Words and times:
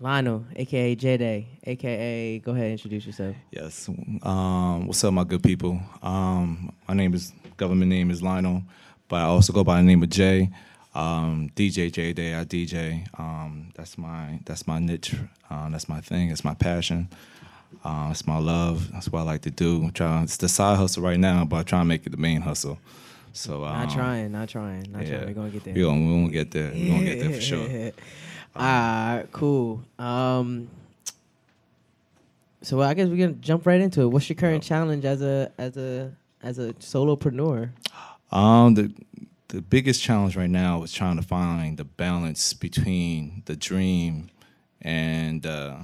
Lionel, 0.00 0.44
aka 0.54 0.94
J 0.94 1.16
Day, 1.16 1.48
aka 1.64 2.38
go 2.38 2.52
ahead 2.52 2.64
and 2.64 2.72
introduce 2.72 3.04
yourself. 3.04 3.34
Yes. 3.50 3.88
Um, 4.22 4.86
what's 4.86 5.02
up, 5.02 5.12
my 5.12 5.24
good 5.24 5.42
people? 5.42 5.80
Um, 6.02 6.72
my 6.86 6.94
name 6.94 7.14
is 7.14 7.32
government 7.56 7.90
name 7.90 8.10
is 8.10 8.22
Lionel, 8.22 8.62
but 9.08 9.16
I 9.16 9.22
also 9.22 9.52
go 9.52 9.64
by 9.64 9.78
the 9.78 9.82
name 9.82 10.02
of 10.02 10.10
Jay. 10.10 10.50
Um, 10.94 11.50
DJ 11.56 11.92
J 11.92 12.12
Day. 12.12 12.36
I 12.36 12.44
DJ. 12.44 13.06
Um, 13.18 13.72
that's 13.74 13.98
my 13.98 14.38
that's 14.44 14.68
my 14.68 14.78
niche. 14.78 15.16
Uh, 15.50 15.68
that's 15.70 15.88
my 15.88 16.00
thing. 16.00 16.30
It's 16.30 16.44
my 16.44 16.54
passion. 16.54 17.08
Uh, 17.84 18.08
it's 18.12 18.26
my 18.26 18.38
love. 18.38 18.92
That's 18.92 19.10
what 19.10 19.20
I 19.20 19.22
like 19.22 19.42
to 19.42 19.50
do. 19.50 19.82
I'm 19.82 19.90
trying, 19.90 20.24
it's 20.24 20.36
the 20.36 20.48
side 20.48 20.78
hustle 20.78 21.02
right 21.02 21.18
now, 21.18 21.44
but 21.44 21.56
I 21.56 21.62
try 21.64 21.80
to 21.80 21.84
make 21.84 22.06
it 22.06 22.10
the 22.10 22.16
main 22.16 22.40
hustle. 22.40 22.78
So 23.32 23.64
um, 23.64 23.72
not 23.72 23.90
trying, 23.90 24.32
not 24.32 24.48
trying, 24.48 24.90
not 24.90 25.02
yeah, 25.02 25.18
trying. 25.18 25.26
We're 25.26 25.34
gonna 25.34 25.50
get 25.50 25.64
there. 25.64 25.74
We 25.74 25.82
gonna, 25.82 26.00
we 26.00 26.06
gonna 26.06 26.32
get 26.32 26.50
there. 26.50 26.70
We're 26.72 26.88
gonna 26.88 27.04
get 27.04 27.20
there 27.20 27.32
for 27.34 27.40
sure. 27.40 27.92
All 28.56 28.62
right, 28.62 29.26
cool. 29.32 29.82
Um, 29.98 30.68
so 32.62 32.82
I 32.82 32.94
guess 32.94 33.08
we're 33.08 33.16
gonna 33.16 33.38
jump 33.40 33.66
right 33.66 33.80
into 33.80 34.02
it. 34.02 34.06
What's 34.08 34.28
your 34.28 34.36
current 34.36 34.62
challenge 34.62 35.04
as 35.04 35.22
a 35.22 35.52
as 35.58 35.76
a 35.76 36.12
as 36.42 36.58
a 36.58 36.72
solopreneur? 36.74 37.70
Um, 38.32 38.74
the 38.74 38.92
the 39.48 39.62
biggest 39.62 40.02
challenge 40.02 40.36
right 40.36 40.50
now 40.50 40.82
is 40.82 40.92
trying 40.92 41.16
to 41.16 41.22
find 41.22 41.78
the 41.78 41.84
balance 41.84 42.52
between 42.52 43.42
the 43.46 43.56
dream 43.56 44.28
and 44.82 45.46
uh, 45.46 45.76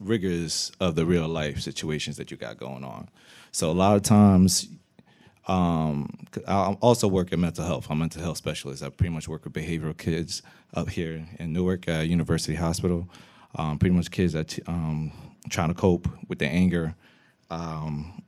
rigors 0.00 0.70
of 0.80 0.94
the 0.94 1.04
real 1.04 1.26
life 1.26 1.60
situations 1.60 2.16
that 2.16 2.30
you 2.30 2.36
got 2.36 2.58
going 2.58 2.84
on. 2.84 3.08
So 3.52 3.70
a 3.70 3.72
lot 3.72 3.96
of 3.96 4.02
times, 4.02 4.68
um, 5.50 6.08
I 6.46 6.76
also 6.80 7.08
work 7.08 7.32
in 7.32 7.40
mental 7.40 7.64
health. 7.64 7.88
I'm 7.90 7.98
a 7.98 8.00
mental 8.00 8.22
health 8.22 8.36
specialist. 8.36 8.84
I 8.84 8.88
pretty 8.88 9.12
much 9.12 9.26
work 9.26 9.42
with 9.42 9.52
behavioral 9.52 9.98
kids 9.98 10.42
up 10.74 10.88
here 10.88 11.26
in 11.40 11.52
Newark 11.52 11.88
uh, 11.88 11.98
University 11.98 12.54
Hospital. 12.54 13.08
Um, 13.56 13.76
pretty 13.76 13.96
much 13.96 14.12
kids 14.12 14.32
that 14.34 14.56
um, 14.68 15.10
trying 15.48 15.66
to 15.66 15.74
cope 15.74 16.06
with 16.28 16.38
their 16.38 16.50
anger. 16.52 16.94
Um, 17.50 18.22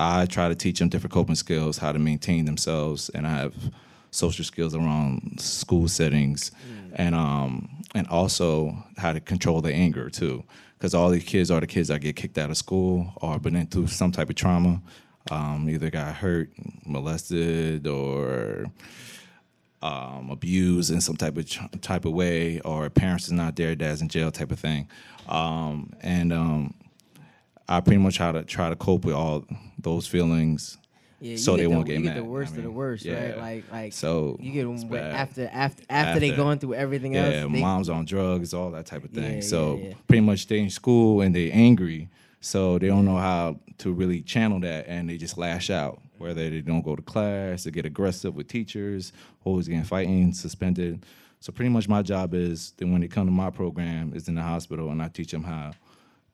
I 0.00 0.26
try 0.26 0.48
to 0.48 0.56
teach 0.56 0.80
them 0.80 0.88
different 0.88 1.12
coping 1.12 1.36
skills, 1.36 1.78
how 1.78 1.92
to 1.92 1.98
maintain 2.00 2.44
themselves, 2.44 3.08
and 3.10 3.24
I 3.24 3.30
have 3.30 3.54
social 4.10 4.44
skills 4.44 4.74
around 4.74 5.40
school 5.40 5.86
settings, 5.86 6.50
and 6.94 7.14
um, 7.14 7.68
and 7.94 8.08
also 8.08 8.76
how 8.96 9.12
to 9.12 9.20
control 9.20 9.60
their 9.60 9.74
anger 9.74 10.10
too. 10.10 10.42
Because 10.76 10.92
all 10.92 11.10
these 11.10 11.24
kids 11.24 11.52
are 11.52 11.60
the 11.60 11.68
kids 11.68 11.86
that 11.86 12.00
get 12.00 12.16
kicked 12.16 12.38
out 12.38 12.50
of 12.50 12.56
school 12.56 13.12
or 13.16 13.38
been 13.38 13.54
into 13.54 13.86
some 13.86 14.10
type 14.10 14.28
of 14.28 14.36
trauma, 14.36 14.82
um, 15.30 15.68
either 15.68 15.90
got 15.90 16.14
hurt, 16.16 16.50
molested, 16.86 17.86
or 17.86 18.66
um, 19.82 20.30
abused 20.30 20.90
in 20.90 21.00
some 21.00 21.16
type 21.16 21.36
of 21.36 21.80
type 21.80 22.04
of 22.04 22.12
way, 22.12 22.60
or 22.60 22.88
parents 22.90 23.26
is 23.26 23.32
not 23.32 23.56
there, 23.56 23.74
dad's 23.74 24.00
in 24.02 24.08
jail, 24.08 24.30
type 24.30 24.50
of 24.50 24.58
thing. 24.58 24.88
Um, 25.28 25.92
and 26.00 26.32
um, 26.32 26.74
I 27.68 27.80
pretty 27.80 27.98
much 27.98 28.16
try 28.16 28.32
to 28.32 28.42
try 28.44 28.70
to 28.70 28.76
cope 28.76 29.04
with 29.04 29.14
all 29.14 29.44
those 29.78 30.06
feelings, 30.06 30.78
Yeah, 31.20 31.36
so 31.36 31.56
they 31.56 31.64
the, 31.64 31.68
won't 31.70 31.86
you 31.86 31.94
get 31.96 32.04
mad. 32.04 32.16
the 32.16 32.24
worst 32.24 32.54
I 32.54 32.56
of 32.56 32.62
the 32.62 32.68
mean, 32.70 32.76
worst, 32.76 33.06
right? 33.06 33.36
Like 33.38 33.64
like 33.70 33.92
So 33.92 34.36
you 34.40 34.50
get 34.52 34.64
them 34.64 34.88
bad. 34.88 35.14
after 35.14 35.48
after 35.52 35.82
after 35.90 36.18
they 36.20 36.30
After. 36.30 36.42
going 36.42 36.58
through 36.58 36.74
everything 36.74 37.14
yeah, 37.14 37.26
else. 37.42 37.52
they- 37.52 37.60
mom's 37.60 37.88
on 37.88 38.04
drugs, 38.06 38.54
all 38.54 38.70
that 38.72 38.86
type 38.86 39.04
of 39.04 39.10
thing. 39.10 39.36
Yeah, 39.36 39.40
so 39.42 39.76
yeah, 39.76 39.88
yeah. 39.88 39.94
pretty 40.08 40.22
much 40.22 40.46
they 40.48 40.58
in 40.60 40.70
school 40.70 41.20
and 41.20 41.34
they 41.34 41.50
angry, 41.52 42.08
so 42.40 42.78
they 42.78 42.88
don't 42.88 43.04
know 43.04 43.16
how 43.16 43.58
to 43.78 43.92
really 43.92 44.22
channel 44.22 44.60
that, 44.60 44.86
and 44.88 45.08
they 45.08 45.16
just 45.16 45.38
lash 45.38 45.70
out. 45.70 46.00
Whether 46.18 46.50
they 46.50 46.60
don't 46.60 46.82
go 46.82 46.96
to 46.96 47.02
class, 47.02 47.64
they 47.64 47.70
get 47.70 47.86
aggressive 47.86 48.34
with 48.34 48.48
teachers, 48.48 49.12
always 49.44 49.68
getting 49.68 49.84
fighting, 49.84 50.32
suspended. 50.32 51.06
So 51.40 51.52
pretty 51.52 51.68
much 51.68 51.88
my 51.88 52.02
job 52.02 52.34
is 52.34 52.72
that 52.78 52.86
when 52.88 53.00
they 53.00 53.08
come 53.08 53.26
to 53.26 53.32
my 53.32 53.50
program 53.50 54.12
is 54.14 54.28
in 54.28 54.34
the 54.34 54.42
hospital, 54.42 54.90
and 54.90 55.00
I 55.00 55.08
teach 55.08 55.30
them 55.30 55.44
how 55.44 55.72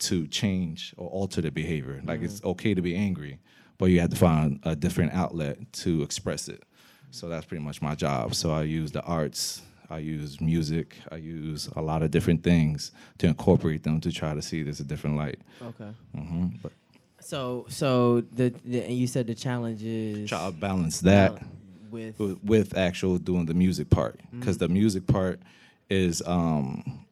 to 0.00 0.26
change 0.26 0.94
or 0.96 1.08
alter 1.08 1.40
their 1.40 1.50
behavior. 1.50 2.02
Like 2.04 2.22
it's 2.22 2.40
mm-hmm. 2.40 2.48
okay 2.48 2.74
to 2.74 2.82
be 2.82 2.94
angry, 2.96 3.38
but 3.78 3.86
you 3.86 4.00
have 4.00 4.10
to 4.10 4.16
find 4.16 4.60
a 4.62 4.76
different 4.76 5.12
outlet 5.12 5.72
to 5.74 6.02
express 6.02 6.48
it. 6.48 6.62
So 7.10 7.28
that's 7.28 7.46
pretty 7.46 7.64
much 7.64 7.82
my 7.82 7.94
job. 7.94 8.34
So 8.34 8.52
I 8.52 8.62
use 8.62 8.92
the 8.92 9.02
arts, 9.02 9.62
I 9.90 9.98
use 9.98 10.40
music, 10.40 10.96
I 11.10 11.16
use 11.16 11.68
a 11.74 11.82
lot 11.82 12.02
of 12.02 12.10
different 12.10 12.42
things 12.44 12.92
to 13.18 13.26
incorporate 13.26 13.82
them 13.82 14.00
to 14.02 14.12
try 14.12 14.34
to 14.34 14.42
see 14.42 14.62
this 14.62 14.80
a 14.80 14.84
different 14.84 15.16
light. 15.16 15.40
okay. 15.60 15.90
hmm 16.14 16.46
But 16.62 16.72
So 17.20 17.66
so 17.68 18.20
the, 18.20 18.54
the 18.64 18.82
and 18.84 18.94
you 18.96 19.06
said 19.06 19.26
the 19.26 19.34
challenge 19.34 19.82
is 19.82 20.28
try 20.28 20.46
to 20.46 20.52
balance 20.52 21.00
that 21.00 21.42
with 21.90 22.18
with, 22.18 22.38
with 22.44 22.76
actual 22.78 23.18
doing 23.18 23.46
the 23.46 23.54
music 23.54 23.90
part 23.90 24.20
because 24.30 24.58
the 24.58 24.68
music 24.68 25.06
part 25.06 25.40
is 25.88 26.22
um 26.26 27.04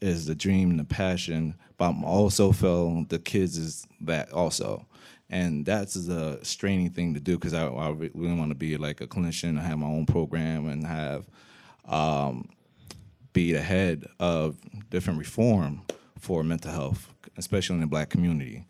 is 0.00 0.26
the 0.26 0.34
dream 0.34 0.70
and 0.70 0.78
the 0.78 0.84
passion 0.84 1.54
but 1.78 1.88
i'm 1.88 2.04
also 2.04 2.52
feel 2.52 3.04
the 3.08 3.18
kids 3.18 3.56
is 3.58 3.86
that 4.00 4.32
also 4.32 4.86
and 5.30 5.66
that's 5.66 5.96
a 5.96 6.44
straining 6.44 6.90
thing 6.90 7.14
to 7.14 7.20
do 7.20 7.36
because 7.36 7.54
I, 7.54 7.66
I 7.66 7.88
really 7.90 8.34
want 8.34 8.50
to 8.50 8.54
be 8.54 8.76
like 8.76 9.00
a 9.00 9.06
clinician 9.06 9.50
and 9.50 9.58
have 9.60 9.78
my 9.78 9.86
own 9.86 10.06
program 10.06 10.68
and 10.68 10.86
have 10.86 11.24
um, 11.86 12.48
be 13.32 13.52
the 13.52 13.60
head 13.62 14.04
of 14.18 14.56
different 14.90 15.18
reform 15.18 15.82
for 16.18 16.42
mental 16.44 16.70
health, 16.70 17.12
especially 17.36 17.74
in 17.74 17.80
the 17.80 17.86
black 17.86 18.10
community. 18.10 18.66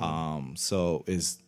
Um, 0.00 0.54
so 0.56 1.02
it's 1.06 1.38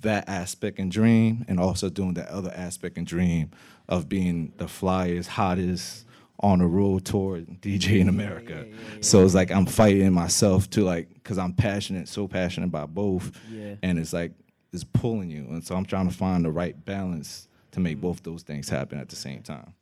that 0.00 0.28
aspect 0.28 0.78
and 0.78 0.90
dream, 0.90 1.44
and 1.48 1.60
also 1.60 1.88
doing 1.90 2.14
that 2.14 2.28
other 2.28 2.50
aspect 2.56 2.96
and 2.98 3.06
dream 3.06 3.50
of 3.88 4.08
being 4.08 4.52
the 4.56 4.64
flyest, 4.64 5.26
hottest 5.26 6.06
on 6.42 6.60
the 6.60 6.66
road 6.66 7.04
tour 7.04 7.40
DJ 7.40 8.00
in 8.00 8.08
America. 8.08 8.66
So 9.00 9.22
it's 9.24 9.34
like 9.34 9.50
I'm 9.50 9.66
fighting 9.66 10.10
myself 10.12 10.70
to 10.70 10.82
like, 10.82 11.12
because 11.14 11.36
I'm 11.36 11.52
passionate, 11.52 12.08
so 12.08 12.26
passionate 12.26 12.66
about 12.68 12.94
both, 12.94 13.30
Yeah. 13.50 13.74
and 13.82 13.98
it's 13.98 14.12
like 14.14 14.32
it's 14.72 14.84
pulling 14.84 15.30
you, 15.30 15.44
and 15.50 15.62
so 15.64 15.74
I'm 15.76 15.84
trying 15.84 16.08
to 16.08 16.14
find 16.16 16.44
the 16.44 16.50
right 16.50 16.82
balance 16.84 17.48
to 17.72 17.80
make 17.80 18.00
both 18.00 18.22
those 18.22 18.42
things 18.42 18.68
happen 18.70 18.98
at 18.98 19.08
the 19.10 19.16
same 19.16 19.42
time. 19.42 19.74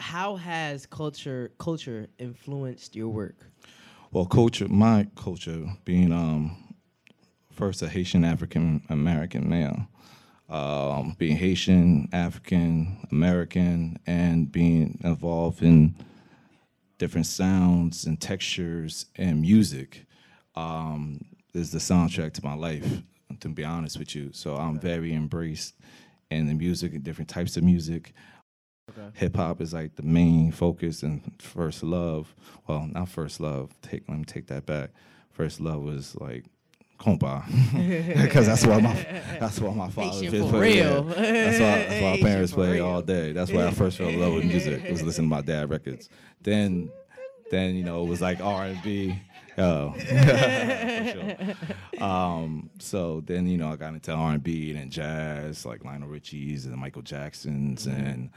How 0.00 0.36
has 0.36 0.86
culture 0.86 1.52
culture 1.58 2.08
influenced 2.18 2.96
your 2.96 3.08
work? 3.08 3.36
Well, 4.10 4.26
culture, 4.26 4.66
my 4.66 5.06
culture 5.14 5.66
being 5.84 6.12
um, 6.12 6.74
first 7.52 7.82
a 7.82 7.88
Haitian 7.88 8.24
African 8.24 8.82
American 8.88 9.48
male, 9.48 9.86
um, 10.48 11.14
being 11.18 11.36
Haitian 11.36 12.08
African 12.12 13.06
American, 13.12 13.98
and 14.06 14.50
being 14.50 14.98
involved 15.04 15.62
in 15.62 15.94
different 16.98 17.26
sounds 17.26 18.04
and 18.06 18.20
textures 18.20 19.06
and 19.16 19.40
music 19.40 20.06
um, 20.56 21.24
is 21.54 21.70
the 21.70 21.78
soundtrack 21.78 22.32
to 22.34 22.44
my 22.44 22.54
life. 22.54 23.02
To 23.40 23.48
be 23.48 23.64
honest 23.64 23.98
with 23.98 24.14
you, 24.14 24.30
so 24.32 24.56
I'm 24.56 24.78
very 24.78 25.14
embraced 25.14 25.74
in 26.30 26.46
the 26.46 26.54
music 26.54 26.92
and 26.94 27.02
different 27.02 27.28
types 27.28 27.56
of 27.56 27.62
music. 27.62 28.12
Hip 29.14 29.36
hop 29.36 29.60
is 29.60 29.72
like 29.72 29.96
the 29.96 30.02
main 30.02 30.52
focus 30.52 31.02
and 31.02 31.22
first 31.38 31.82
love. 31.82 32.34
Well, 32.66 32.88
not 32.92 33.08
first 33.08 33.40
love. 33.40 33.70
Take 33.82 34.08
let 34.08 34.18
me 34.18 34.24
take 34.24 34.46
that 34.48 34.66
back. 34.66 34.90
First 35.30 35.60
love 35.60 35.82
was 35.82 36.16
like 36.16 36.44
compa, 36.98 37.44
because 38.22 38.46
that's 38.46 38.66
what 38.66 38.82
my 38.82 38.94
that's 39.40 39.58
what 39.60 39.74
my 39.74 39.88
father 39.88 40.10
Haitian 40.10 40.30
just 40.32 40.50
for 40.50 40.58
played. 40.58 40.76
Yeah. 40.76 40.84
real. 40.92 41.02
That's 41.04 41.60
why 41.60 41.78
that's 41.84 42.02
why 42.02 42.10
my 42.10 42.20
parents 42.22 42.52
for 42.52 42.56
played 42.56 42.72
real. 42.74 42.86
all 42.86 43.02
day. 43.02 43.32
That's 43.32 43.50
why 43.50 43.66
I 43.66 43.70
first 43.70 43.98
fell 43.98 44.08
in 44.08 44.20
love 44.20 44.34
with 44.34 44.44
music. 44.44 44.88
Was 44.90 45.02
listening 45.02 45.30
to 45.30 45.36
my 45.36 45.42
dad 45.42 45.70
records. 45.70 46.08
Then 46.42 46.90
then 47.50 47.74
you 47.74 47.84
know 47.84 48.02
it 48.04 48.08
was 48.08 48.20
like 48.20 48.40
R 48.40 48.66
and 48.66 48.82
B. 48.82 49.18
Oh, 49.60 49.92
for 49.98 51.10
sure. 51.12 51.54
Um, 52.00 52.70
so 52.78 53.20
then 53.26 53.46
you 53.46 53.58
know 53.58 53.68
I 53.68 53.76
got 53.76 53.92
into 53.92 54.10
R 54.10 54.32
and 54.32 54.42
B 54.42 54.70
and 54.70 54.80
then 54.80 54.88
jazz, 54.88 55.66
like 55.66 55.84
Lionel 55.84 56.08
Richie's 56.08 56.64
and 56.64 56.74
Michael 56.76 57.02
Jackson's, 57.02 57.84
and 57.84 58.30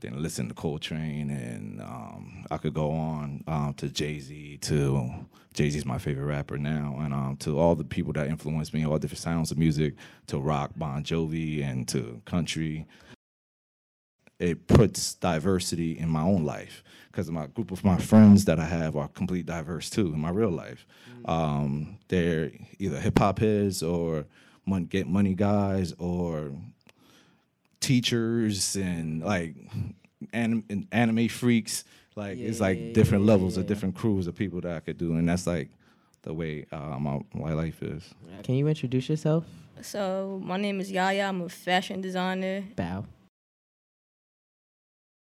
then 0.00 0.22
listen 0.22 0.48
to 0.48 0.54
Coltrane, 0.54 1.28
and 1.28 1.82
um, 1.82 2.46
I 2.50 2.56
could 2.56 2.72
go 2.72 2.90
on 2.92 3.44
um, 3.46 3.74
to 3.74 3.90
Jay 3.90 4.18
Z. 4.18 4.56
To 4.62 5.10
Jay 5.52 5.68
Z's 5.68 5.84
my 5.84 5.98
favorite 5.98 6.24
rapper 6.24 6.56
now, 6.56 6.96
and 7.00 7.12
um, 7.12 7.36
to 7.40 7.58
all 7.58 7.74
the 7.74 7.84
people 7.84 8.14
that 8.14 8.28
influenced 8.28 8.72
me, 8.72 8.86
all 8.86 8.98
different 8.98 9.20
sounds 9.20 9.50
of 9.50 9.58
music, 9.58 9.96
to 10.28 10.38
rock, 10.38 10.70
Bon 10.76 11.04
Jovi, 11.04 11.62
and 11.62 11.86
to 11.88 12.22
country 12.24 12.86
it 14.40 14.66
puts 14.66 15.14
diversity 15.14 15.98
in 15.98 16.08
my 16.08 16.22
own 16.22 16.44
life 16.44 16.82
because 17.12 17.30
my 17.30 17.46
group 17.46 17.70
of 17.70 17.84
my 17.84 17.98
friends 17.98 18.46
that 18.46 18.58
I 18.58 18.64
have 18.64 18.96
are 18.96 19.08
complete 19.08 19.46
diverse 19.46 19.90
too 19.90 20.06
in 20.06 20.18
my 20.18 20.30
real 20.30 20.50
life. 20.50 20.86
Um, 21.26 21.98
they're 22.08 22.50
either 22.78 22.98
hip 22.98 23.18
hop 23.18 23.38
heads 23.38 23.82
or 23.82 24.24
mon- 24.64 24.86
get 24.86 25.06
money 25.06 25.34
guys 25.34 25.92
or 25.98 26.52
teachers 27.80 28.76
and 28.76 29.22
like 29.22 29.54
anim- 30.32 30.64
and 30.70 30.88
anime 30.90 31.28
freaks. 31.28 31.84
Like 32.16 32.38
it's 32.38 32.60
like 32.60 32.78
yeah, 32.80 32.92
different 32.94 33.24
yeah, 33.24 33.32
levels 33.32 33.56
yeah. 33.56 33.60
of 33.60 33.66
different 33.66 33.94
crews 33.94 34.26
of 34.26 34.34
people 34.34 34.62
that 34.62 34.74
I 34.74 34.80
could 34.80 34.96
do, 34.96 35.14
and 35.16 35.28
that's 35.28 35.46
like 35.46 35.68
the 36.22 36.32
way 36.32 36.64
uh, 36.72 36.98
my 36.98 37.20
my 37.34 37.52
life 37.52 37.82
is. 37.82 38.02
Can 38.42 38.54
you 38.54 38.68
introduce 38.68 39.08
yourself? 39.08 39.44
So 39.82 40.40
my 40.42 40.56
name 40.56 40.80
is 40.80 40.90
Yaya. 40.90 41.24
I'm 41.24 41.42
a 41.42 41.48
fashion 41.48 42.00
designer. 42.00 42.64
Bow. 42.74 43.04